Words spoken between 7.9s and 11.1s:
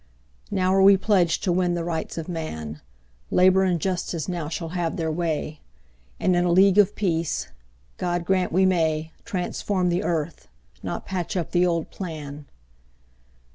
God grant we may Transform the earth, not